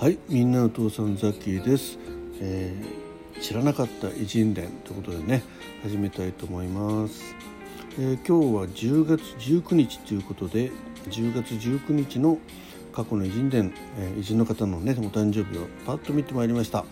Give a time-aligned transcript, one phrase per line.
[0.00, 1.98] はいみんなの父さんザッキーです、
[2.40, 5.42] えー、知らなかった偉人伝ということでね
[5.82, 7.34] 始めたいと思います、
[7.98, 10.72] えー、今日は10月19日ということで
[11.10, 12.38] 10月19日の
[12.94, 16.86] 過去の偉人伝、えー、偉人の方のねお誕生日をパッと見てまいりました、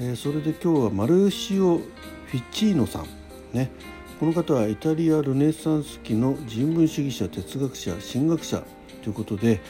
[0.00, 3.06] えそれで今日はマルシオ・フィッチーノさん
[3.52, 3.70] ね。
[4.18, 8.64] この方はイタリアルネサンス期の人文主義者哲学者神学者。
[9.02, 9.60] ということで、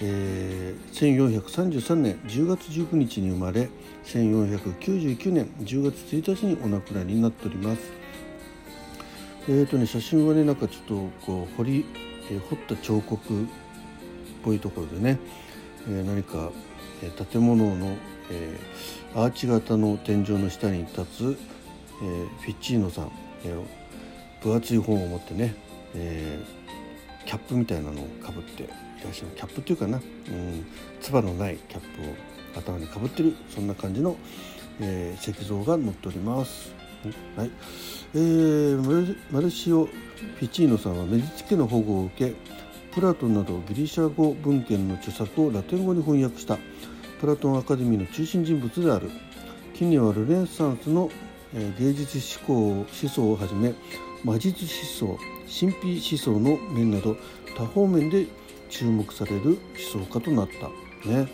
[0.00, 3.68] えー、1433年10月19日に生まれ
[4.04, 8.06] 1499年10月1日にお亡くなりになっております。
[9.48, 11.84] えーとね、写真はねなんかちょっとこう彫り、
[12.30, 13.46] えー、彫った彫刻っ
[14.42, 15.18] ぽいところでね、
[15.88, 16.50] えー、何か、
[17.02, 17.96] えー、建物の、
[18.30, 21.38] えー、アーチ型の天井の下に立つ、
[22.02, 23.12] えー、フィッチーノさん、
[23.44, 25.54] えー、分厚い本を持ってね、
[25.94, 26.55] えー、
[27.26, 28.66] キャップみたいなのをかぶってい
[29.04, 30.66] らっしゃるキャップっていうかな、うん、
[31.00, 34.16] つばのないキャップを頭にかぶってるそんな感じの、
[34.80, 36.74] えー、石像が載っております。
[37.36, 37.50] はい
[38.14, 42.34] えー、マルシオ・フィチーノさんはメディチ家の保護を受け
[42.92, 46.58] プラトンなどギリシャ語文献の著作をラテン語に翻訳した
[47.20, 49.10] プラトンアカデミーの中心人物である
[49.74, 51.10] 近年はルネサンスの
[51.78, 53.74] 芸術思考思想をはじめ
[54.24, 54.64] 魔術
[55.00, 57.16] 思想神秘思想の面など
[57.56, 58.26] 多方面で
[58.68, 59.58] 注目される
[59.94, 60.48] 思想家となっ
[61.04, 61.08] た。
[61.08, 61.28] ね。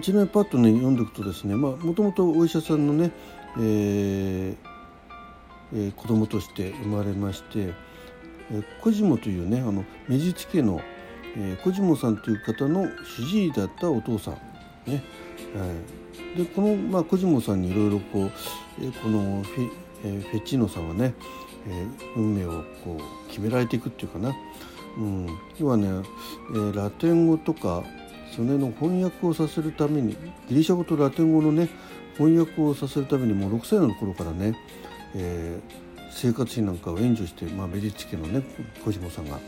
[0.00, 3.12] ちなみにパッとね読んでいくとですねもともとお医者さんのね、
[3.58, 4.56] えー
[5.74, 7.74] えー、子供として生まれまして、
[8.50, 10.80] えー、コジモというねあのメジチ家の、
[11.36, 14.34] えー、コジモさんという方の主治医だったお父さん。
[14.90, 15.04] ね、
[15.54, 15.66] は
[16.34, 18.30] い、でこの、まあ、コジモさんにいろいろこう、
[18.80, 19.70] えー、このフィ,、
[20.04, 21.14] えー、フェチーノさんはね
[21.68, 24.34] えー、運命をこう決められていくっていうかな、
[24.98, 25.26] うん、
[25.58, 27.84] 要はね、えー、ラテン語とか
[28.34, 30.16] それの翻訳をさせるために
[30.48, 31.68] ギリシャ語とラテン語のね
[32.16, 34.56] 翻訳をさせるためにもう6歳の頃からね、
[35.14, 38.42] えー、生活費なんかを援助して、まあ、メディチ家のね
[38.84, 39.38] 小島さんが。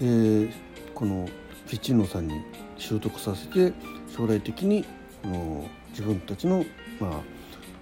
[0.00, 0.48] で
[0.94, 1.28] この
[1.66, 2.34] フィチーノさんに
[2.78, 3.72] 習得させて
[4.14, 4.84] 将来的に
[5.22, 6.64] この自分たちの
[7.00, 7.20] まあ、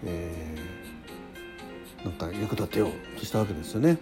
[0.05, 0.92] えー
[2.05, 3.99] なんか役立てようとしたわけですよね。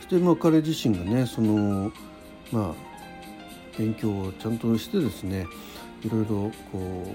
[0.00, 1.92] そしてまあ彼自身がねその
[2.52, 2.74] まあ
[3.78, 5.46] 勉強をちゃんとしてですね
[6.04, 7.06] いろいろこ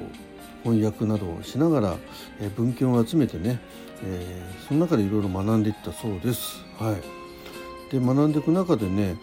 [0.63, 1.97] う翻訳などをしながら、
[2.41, 3.61] え文献を集めてね、
[4.03, 6.57] えー、その中でいろいろ学んでいったそうです。
[6.77, 9.15] はい、で学んでいく中でね、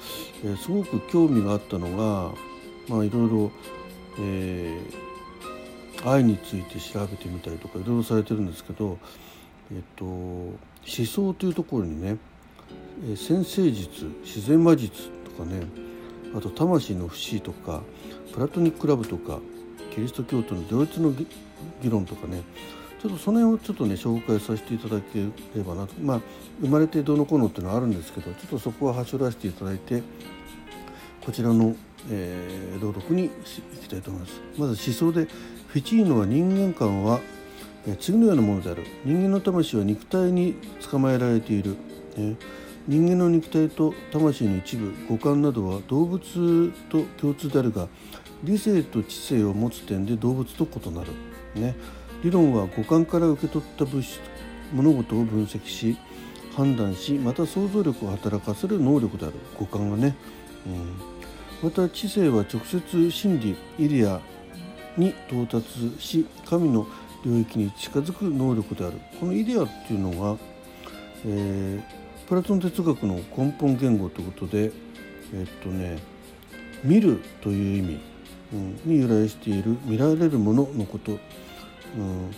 [0.45, 2.33] えー、すごく興味があったのが
[2.89, 3.51] まあいろいろ、
[4.19, 8.99] えー、愛について調べてみたりとかいろいろされてるんですけど
[9.73, 12.17] えっと、思想というところにね
[13.17, 15.63] 先生術自然魔術とかね
[16.35, 17.83] あと魂の不思議とか
[18.33, 19.41] プラトニックラブとか
[19.95, 21.27] キリスト教徒のドイツの議
[21.89, 22.43] 論とかね
[23.03, 25.21] ちょっとその辺をちょっとね紹介させていただけ
[25.55, 26.21] ればなとまあ
[26.61, 30.03] 生まれてどうのこうのっていうのはあるんですけどちょっとそこははしょらせていただいて
[31.25, 31.75] こちらの、
[32.11, 33.31] えー、朗読にい
[33.83, 34.41] きたいと思います。
[34.57, 35.29] まず思想で
[35.69, 37.21] フィチーノは人間観は
[37.95, 38.85] 次のようなものである。
[39.05, 40.55] 人間の魂は肉体に
[40.91, 41.77] 捕まえられている、
[42.17, 42.37] ね、
[42.89, 47.89] 人間の肉体と魂の一部五感などは動物と共通であるが
[48.43, 51.13] 理性と知性を持つ点で動物と異なる、
[51.55, 51.77] ね、
[52.23, 54.21] 理論は五感から受け取った物質
[54.73, 55.97] 物事を分析し
[56.55, 59.35] 判断しまた想像力を働かせる能力である。
[59.59, 60.17] 五感がね、
[60.67, 64.21] うん、また知性は直接真理イリア
[64.97, 66.87] に到達し神の
[67.27, 70.39] 領域に近づく能力であるこのイデアっていうのが、
[71.25, 71.83] えー、
[72.29, 74.71] プラトン哲学の根本言語ということで
[75.35, 75.99] えっとね
[76.85, 78.01] 見るという意味、
[78.53, 81.19] うん、に由来している見られるもののこと、
[81.97, 82.31] うん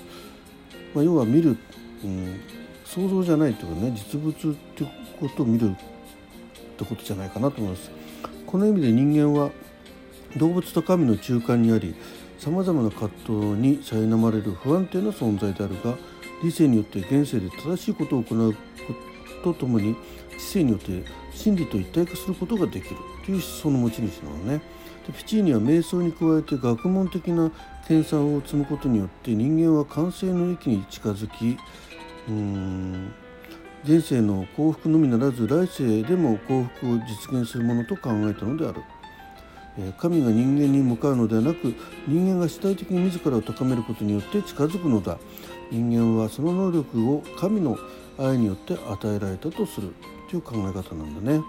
[0.95, 1.59] まあ、要は見る、
[2.03, 2.41] うん、
[2.87, 4.35] 想像じゃないというかね実物っ
[4.75, 5.75] ていうことを見るっ
[6.79, 7.91] てことじゃないかなと思います。
[8.47, 9.51] この意味で人間は
[10.37, 11.95] 動物と神の中間にあり
[12.39, 15.97] さまざまな葛藤に苛まれる不安定な存在であるが
[16.43, 18.59] 理性によって現世で正しいことを行うこ
[19.43, 19.97] とともに
[20.39, 22.97] 知性によって真理と一体化することができる
[23.27, 24.61] という思想の持ち主なのね。
[25.07, 27.51] でピチーニは瞑想に加えて学問的な
[27.89, 31.57] 研鑽を積むことによって人間は完成の域に近づき
[32.29, 33.13] うん
[33.85, 38.83] 現世の幸福のみならず来世でも幸福を実現するものと考えたのである。
[39.99, 41.75] 神が人間に向かうのではなく
[42.07, 45.19] 人間が主体的に自らを高めることによって近づくのだ
[45.71, 47.79] 人間はその能力を神の
[48.19, 49.95] 愛によって与えられたとする
[50.29, 51.41] という考え方なんだね。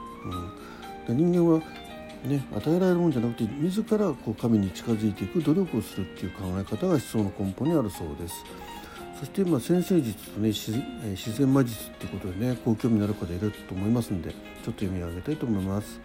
[1.08, 1.62] うん、で人間は
[2.24, 8.44] ね、与えられるもんじゃなくて自らこう神に近づいていく努力をするっていう考え方が思想の根本にあるそうです。
[9.18, 10.72] そしてまあ先生術とね自
[11.38, 16.00] 然魔術っていうことでねこう興味のある方いると思いますんでちょっと読み上げたいと思います。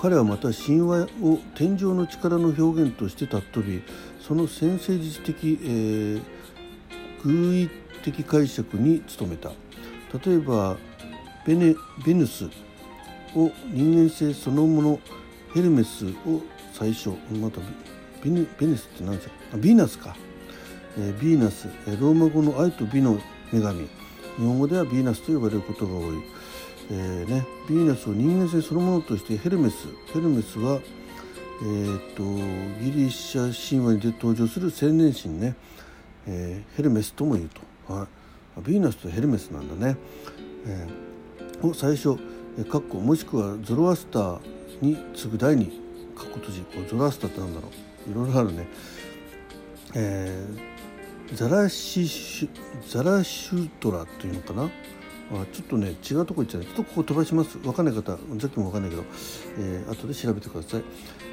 [0.00, 3.82] 彼はまた神話を天上の力の表現として尊び
[4.20, 6.22] その先生術的、えー、
[7.22, 7.70] 偶意
[8.02, 9.50] 的解釈に努めた。
[10.24, 10.76] 例えば
[11.46, 11.74] ベネ
[12.04, 12.46] ベヌス
[13.34, 15.00] を人間性そのもの
[15.54, 16.40] ヘルメスを
[16.72, 17.60] 最初また
[18.24, 20.16] ベネベネスって何ですかヴィーナスか、
[20.98, 21.68] えー、ヴィーナス。
[22.00, 23.18] ローマ語の愛と美の
[23.52, 23.80] 女神。
[23.80, 23.88] 日
[24.38, 26.22] 本語ではヴィーナスと呼ばれることが多い、
[26.92, 30.80] えーね、ヴィーナスを人間性そのものとしてヘルメスヘルメスは、
[31.62, 32.22] えーと、
[32.82, 35.54] ギリシャ神話に登場する青年神ね、
[36.26, 37.48] えー、ヘルメスとも言う
[37.86, 38.08] と、は
[38.58, 39.96] い、ヴィーナスとヘルメスなんだね、
[40.66, 42.16] えー、を最初
[42.68, 44.40] かっこもしくはゾロアスター
[44.80, 45.66] に次ぐ第二
[46.16, 47.90] かっこ閉じゾロアスターってなんだろう。
[48.10, 48.66] いろいろあるね、
[49.94, 52.48] えー、ザラシシュ
[52.88, 54.70] ザラシュトラというのかな。
[55.32, 56.64] あちょっとね違うとこ行っちゃう。
[56.64, 57.58] ちょっとここ飛ばします。
[57.58, 59.04] 分かんない方さっきも分かんないけど、
[59.58, 60.82] えー、後で調べてください。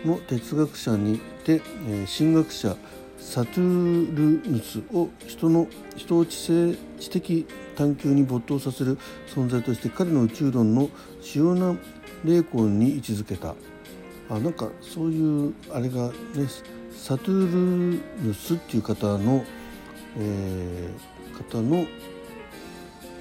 [0.08, 2.76] の哲学者にて、えー、神学者
[3.20, 8.98] サトゥールヌスを人の人を知性知的探求に没頭させる
[9.28, 10.90] 存在として彼の宇宙論の
[11.22, 11.76] 主要な
[12.24, 13.56] 霊魂に位置づけた。
[14.30, 16.48] あなんかそういうあれがね
[16.92, 19.46] サトゥールヌスっていう方の、
[20.18, 21.86] えー、方の、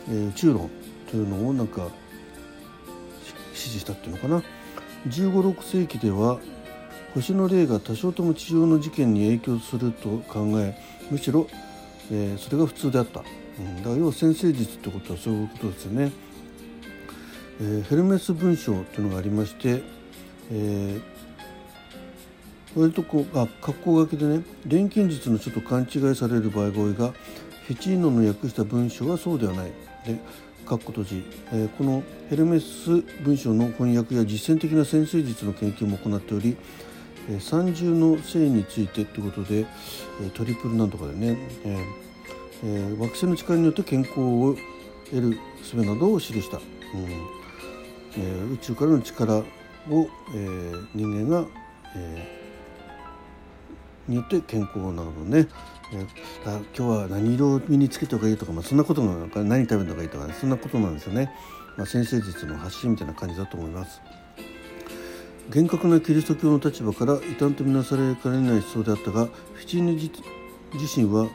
[0.08, 0.70] えー、宇宙論
[1.10, 1.88] というのをなんか
[3.54, 4.42] 支持したっていうのかな。
[5.08, 6.40] 1 5 6世紀では
[7.14, 10.76] 星の霊が多少とも地上の事件に影響すると考え
[11.10, 11.46] むしろ、
[12.10, 13.22] えー、それが普通であった、
[13.58, 16.12] うん、だから要は先生術ってことはそういうことですよね、
[17.60, 19.82] えー、ヘルメス文章というのがありまして、
[20.50, 27.12] えー、割とこうあ格好書きでね錬金術のちょっと勘違いされる場合が多いが
[27.66, 29.72] フィチーノの訳した文章はそうではない。
[30.06, 30.18] で
[30.64, 36.56] 括弧閉じ、え、このヘルメス文章の翻訳や実践的な先生術の研究も行っており
[37.40, 39.66] 三重の性についてということで
[40.34, 44.56] トリプルなんとかでね、えー、惑星の力によって健康を
[45.10, 46.62] 得る術などを記した、うん。
[48.18, 51.46] え、宇宙からの力を、え、人間が、
[51.96, 52.45] えー、
[54.08, 55.48] によって健康などね、
[55.92, 56.06] え、
[56.44, 61.32] 今日は何色を身につけた方がいいとか、まあ、そんなことなのか何食べた方がいいとか、ね、そんなことなんですよね、
[61.76, 64.00] まあ、先生術の発信みたいな感じだと思います。
[65.50, 69.94] 厳格なキリスト教の立場から異端とみなされかねない思想であったがフィチーニ
[70.74, 71.28] 自身は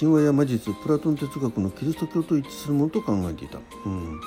[0.00, 3.58] 神話や魔術プラトン哲学のキリスト教と一致するものと考えていた。
[3.86, 4.20] うん。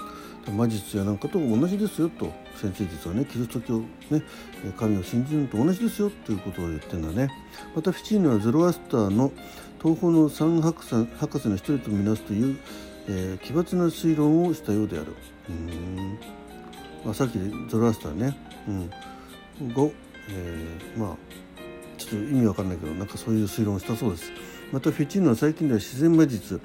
[0.52, 4.22] 魔術やなんかと同じですよと先生実はねキリスト教ね
[4.78, 7.30] 神を信じるのと同じですよということを言ってるんだね。
[7.76, 9.32] またフィチーニはゼロアスターの
[9.82, 12.58] 東方の三博士博士の一人とみなすという、
[13.08, 15.14] えー、奇抜な推論をしたようである。
[15.50, 16.20] うん、
[17.04, 18.38] まあ、さっきゼロアスターね、
[18.68, 18.90] うん、
[19.74, 19.94] 5、
[20.30, 21.18] えー、まあ
[21.98, 24.32] ちょっと意味わかんないけどなんかそういう推論をしたそうです。
[24.72, 26.60] またフィチーノは最近では自然魔術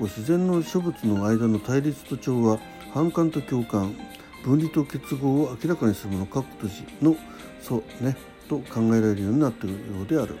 [0.00, 2.58] 自然の諸物の間の対立と調和
[2.96, 3.94] 反感と共感
[4.42, 7.14] 分離と結合を明らかにするもの括弧閉じの
[7.60, 8.16] そうね
[8.48, 10.38] と考えられるようになっているようである、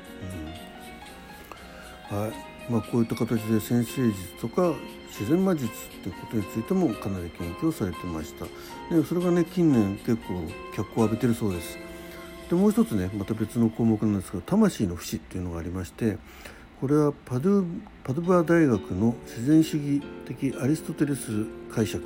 [2.10, 2.32] うん、はい。
[2.70, 4.74] まあ、こういった形で先生術とか
[5.08, 5.68] 自然魔術っ
[6.02, 8.46] ていうことについてもかなり研究をされてました。
[8.90, 10.40] でそれがね近年結構
[10.74, 11.76] 脚光を浴びてるそうです。
[12.48, 16.16] でもう一つねまた別の項目なんですけど魂の不死っていうのがありまして
[16.80, 22.04] これはパドゥパドゥバ大学の自然主義的アリストテレス解釈。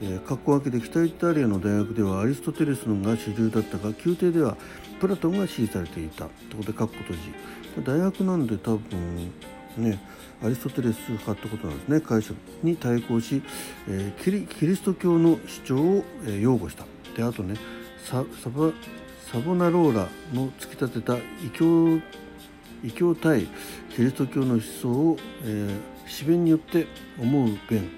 [0.00, 4.56] えー、括弧分けで北イタリアの大学ではアリストテレスのが主流だったが宮廷では
[5.00, 7.82] プラトンが支持されていたところで括弧閉じ。
[7.84, 9.32] 大学なんで多分
[9.76, 9.98] ね
[10.40, 12.00] アリストテレス派ってことなんですね。
[12.00, 13.42] 解釈に対抗し、
[13.88, 16.84] えー、キリキリスト教の主張を、えー、擁護した。
[17.16, 17.56] であとね
[18.04, 18.72] ササボ
[19.56, 21.98] ナローラの突き立てた異教
[22.84, 23.46] 異教対
[23.94, 26.86] キリスト教の思想を、えー、詩弁によって
[27.20, 27.90] 思う弁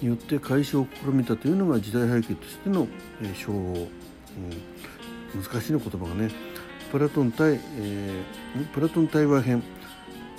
[0.00, 2.86] によって解消を試みたというのが時代背景としての、
[3.22, 3.62] えー、称号、う
[5.38, 6.30] ん、難しいの言葉がね。
[6.92, 9.62] プラトン対、えー、プラトン対話編。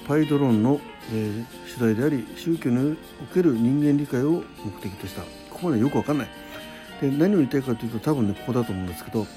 [0.07, 5.21] パイドローンの、えー、主題であり宗教における人間理解を目的とした。
[5.21, 6.27] ここまでよくわかんない。
[6.99, 9.27] で何を言いたいかというと多分ねここだと思うんですけど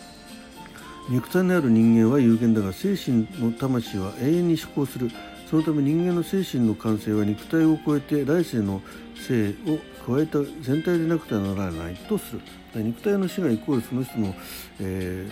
[1.09, 5.11] 肉体のある人間は有限だが精神の魂は永遠に思考する。
[5.51, 8.81] そのため人間の精神の完成は肉体を超えて来世の
[9.15, 12.41] 生を加えた全体でなくてはならないとする。
[12.75, 14.35] 肉体の死がイコールその人の、
[14.81, 15.29] え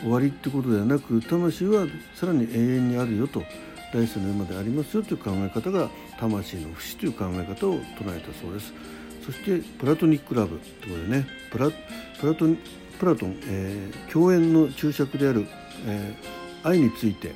[0.00, 3.42] ー、終わりってことではなく魂はさらに永遠にあるよと。
[3.92, 8.72] 来世の世までありますよという考え方が魂の不死という考え方を唱えたそうです。
[9.24, 11.70] そしてプラトニックラブということでねプラ
[12.20, 12.58] プラトン
[12.98, 15.46] プラトン、えー、共演の注釈である、
[15.86, 17.32] えー、愛について、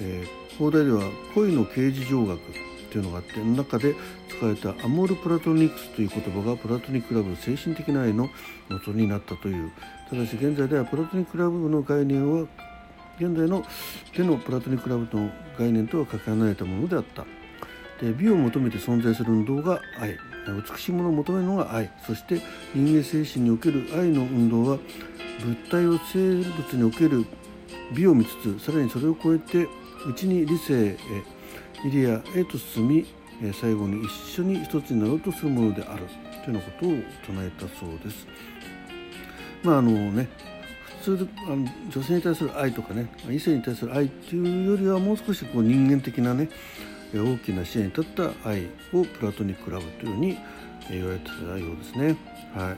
[0.00, 1.02] えー、放題では
[1.34, 2.40] 恋の刑事上学
[2.90, 3.94] というのがあって中で
[4.28, 8.28] 使われたアモール・プラトニクスという言葉がプラトニックラブ精神的な愛の
[8.68, 9.70] 元になったという。
[10.10, 12.46] ただし現在ではプラトニックラブの概念は
[13.18, 13.64] 現在の
[14.12, 17.24] 手のプラトニックラブの概念とはかけ離れたものであった。
[18.00, 20.18] で美を求めて存在する運動が愛。
[20.46, 21.90] 美しいものを求めるのが愛。
[22.06, 22.40] そして
[22.74, 24.78] 人間精神における愛の運動は
[25.40, 27.24] 物体を生物における
[27.94, 29.66] 美を見つつさらにそれを超えて
[30.08, 30.96] 内に理性へ
[31.84, 33.06] イリアへと進み
[33.52, 34.10] 最後に一
[34.40, 36.04] 緒に一つになろうとするものである。
[36.44, 36.90] というようなことを
[37.34, 38.26] 唱えたそうです。
[39.62, 40.28] まああのね
[41.02, 46.48] 普通あの女性に対する愛とかね異性に対する愛っていうよりはもう少しこう人間的なね
[47.18, 50.38] 大きな視野に立った愛をプラトニックラブというふうに
[50.90, 52.16] 言われてたようですね。
[52.54, 52.76] はい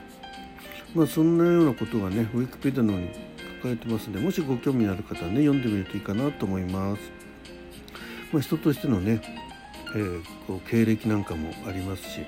[0.95, 3.09] まあ、そんなようなことがねウィキペディアの方に
[3.57, 7.01] 書かれてますのでもしご興味のある方はね読んでみるといいかなと思います。
[8.31, 9.21] まあ、人としてのね、
[9.95, 12.21] えー、こう経歴なんかもありますし。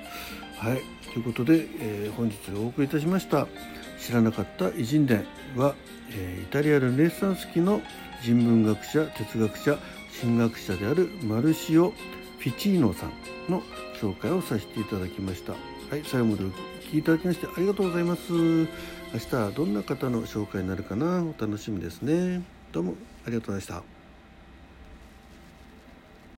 [0.62, 3.48] はいということで、えー、本日お送りいたしました
[3.98, 5.26] 「知らなかった偉人伝
[5.56, 5.74] は」
[6.14, 7.82] えー、イタリアルネッサンス期の
[8.22, 9.78] 人文学者哲学者
[10.20, 11.90] 神学者であるマルシオ・
[12.38, 13.12] フィチーノさん
[13.50, 13.62] の
[14.00, 15.52] 紹介をさせていただきました。
[15.52, 15.58] は
[15.96, 16.54] い、最後までお聴
[16.90, 18.32] きいただきましてありがとうございます。
[18.32, 18.66] 明
[19.18, 21.22] 日はどんな方の紹介になるかな？
[21.22, 22.42] お楽しみですね。
[22.72, 22.94] どうも
[23.26, 23.91] ありがとうございました。